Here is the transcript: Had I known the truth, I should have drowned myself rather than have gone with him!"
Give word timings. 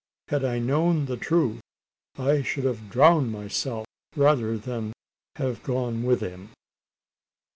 Had 0.29 0.43
I 0.43 0.57
known 0.57 1.05
the 1.05 1.15
truth, 1.15 1.61
I 2.17 2.41
should 2.41 2.63
have 2.63 2.89
drowned 2.89 3.31
myself 3.31 3.85
rather 4.15 4.57
than 4.57 4.93
have 5.35 5.61
gone 5.61 6.01
with 6.01 6.21
him!" 6.21 6.49